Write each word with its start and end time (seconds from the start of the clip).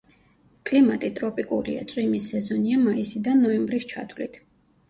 კლიმატი 0.69 1.11
ტროპიკულია, 1.19 1.83
წვიმის 1.93 2.31
სეზონია 2.33 2.81
მაისიდან 2.87 3.47
ნოემბრის 3.49 3.87
ჩათვლით. 3.93 4.43